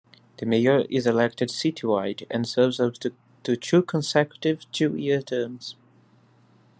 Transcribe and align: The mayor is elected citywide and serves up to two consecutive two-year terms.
The 0.37 0.47
mayor 0.47 0.79
is 0.89 1.05
elected 1.05 1.49
citywide 1.49 2.25
and 2.31 2.47
serves 2.49 2.79
up 2.79 2.95
to 3.45 3.55
two 3.59 3.83
consecutive 3.83 4.61
two-year 4.71 5.21
terms. 5.21 5.75